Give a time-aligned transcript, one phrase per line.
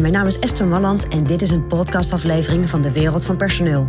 [0.00, 3.84] Mijn naam is Esther Malland en dit is een podcastaflevering van de Wereld van Personeel.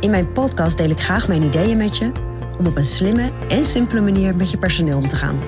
[0.00, 2.12] In mijn podcast deel ik graag mijn ideeën met je
[2.58, 5.38] om op een slimme en simpele manier met je personeel om te gaan.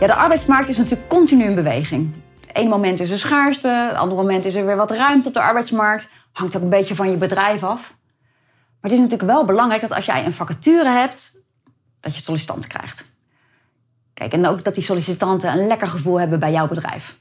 [0.00, 2.12] Ja, de arbeidsmarkt is natuurlijk continu in beweging.
[2.52, 5.40] Eén moment is er schaarste, het andere moment is er weer wat ruimte op de
[5.40, 6.08] arbeidsmarkt.
[6.32, 7.94] Hangt ook een beetje van je bedrijf af.
[8.80, 11.39] Maar het is natuurlijk wel belangrijk dat als jij een vacature hebt,
[12.00, 13.12] dat je sollicitanten krijgt.
[14.14, 17.18] Kijk, en ook dat die sollicitanten een lekker gevoel hebben bij jouw bedrijf.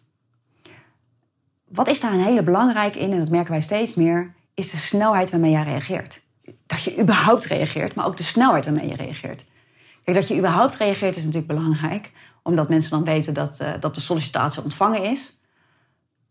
[1.68, 4.78] Wat is daar een hele belangrijk in, en dat merken wij steeds meer, is de
[4.78, 6.22] snelheid waarmee jij reageert.
[6.66, 9.46] Dat je überhaupt reageert, maar ook de snelheid waarmee je reageert.
[10.04, 12.12] Kijk, dat je überhaupt reageert is natuurlijk belangrijk,
[12.44, 15.42] omdat mensen dan weten dat, uh, dat de sollicitatie ontvangen is.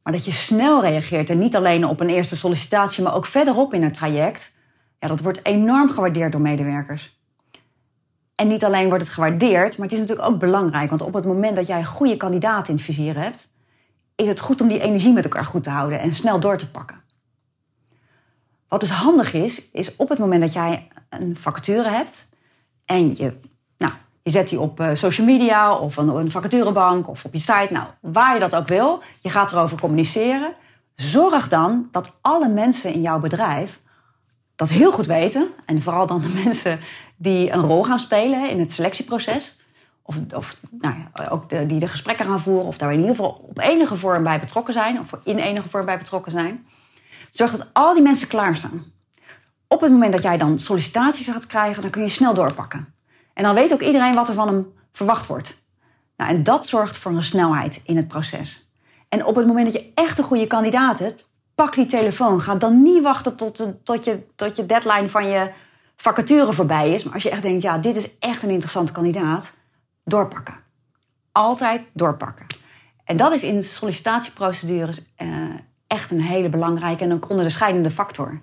[0.02, 3.74] Maar dat je snel reageert en niet alleen op een eerste sollicitatie, maar ook verderop
[3.74, 4.55] in het traject,
[4.99, 7.17] ja, dat wordt enorm gewaardeerd door medewerkers.
[8.38, 10.90] En niet alleen wordt het gewaardeerd, maar het is natuurlijk ook belangrijk.
[10.90, 13.48] Want op het moment dat jij een goede kandidaat in het vizier hebt,
[14.14, 16.70] is het goed om die energie met elkaar goed te houden en snel door te
[16.70, 17.00] pakken.
[18.68, 22.28] Wat dus handig is, is op het moment dat jij een vacature hebt
[22.84, 23.32] en je,
[23.78, 27.68] nou, je zet die op eh, social media of een vacaturebank of op je site,
[27.70, 30.52] nou, waar je dat ook wil, je gaat erover communiceren.
[30.94, 33.80] Zorg dan dat alle mensen in jouw bedrijf
[34.59, 35.48] dat heel goed weten.
[35.64, 36.80] En vooral dan de mensen
[37.16, 39.59] die een rol gaan spelen in het selectieproces.
[40.02, 42.66] Of, of nou ja, ook de, die de gesprekken gaan voeren.
[42.66, 45.00] Of daar in ieder geval op enige vorm bij betrokken zijn.
[45.00, 46.66] Of in enige vorm bij betrokken zijn.
[47.30, 48.84] Zorg dat al die mensen klaarstaan.
[49.68, 52.95] Op het moment dat jij dan sollicitaties gaat krijgen, dan kun je snel doorpakken.
[53.34, 55.62] En dan weet ook iedereen wat er van hem verwacht wordt.
[56.16, 58.70] Nou, en dat zorgt voor een snelheid in het proces.
[59.09, 61.28] En op het moment dat je echt een goede kandidaat hebt,
[61.64, 62.42] pak die telefoon.
[62.42, 65.50] Ga dan niet wachten tot, tot, je, tot je deadline van je
[65.97, 67.04] vacature voorbij is.
[67.04, 69.56] Maar als je echt denkt, ja, dit is echt een interessante kandidaat,
[70.04, 70.54] doorpakken.
[71.32, 72.47] Altijd doorpakken.
[73.05, 75.28] En dat is in sollicitatieprocedures uh,
[75.87, 78.41] echt een hele belangrijke en een onderscheidende factor.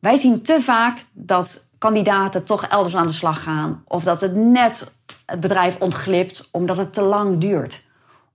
[0.00, 3.82] Wij zien te vaak dat kandidaten toch elders aan de slag gaan.
[3.84, 4.94] Of dat het net
[5.26, 7.82] het bedrijf ontglipt omdat het te lang duurt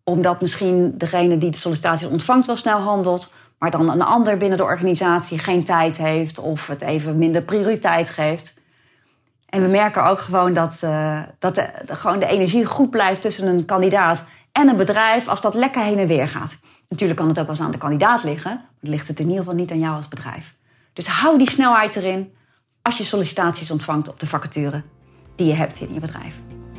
[0.09, 4.57] omdat misschien degene die de sollicitatie ontvangt wel snel handelt, maar dan een ander binnen
[4.57, 8.53] de organisatie geen tijd heeft of het even minder prioriteit geeft.
[9.49, 13.47] En we merken ook gewoon dat, uh, dat de, gewoon de energie goed blijft tussen
[13.47, 16.57] een kandidaat en een bedrijf als dat lekker heen en weer gaat.
[16.89, 19.39] Natuurlijk kan het ook wel eens aan de kandidaat liggen, maar ligt het in ieder
[19.39, 20.55] geval niet aan jou als bedrijf.
[20.93, 22.33] Dus hou die snelheid erin
[22.81, 24.83] als je sollicitaties ontvangt op de vacature
[25.35, 26.58] die je hebt in je bedrijf.